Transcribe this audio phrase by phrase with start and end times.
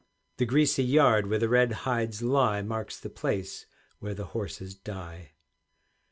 [0.37, 3.67] The greasy yard where the red hides lie Marks the place
[3.99, 5.33] where the horses die.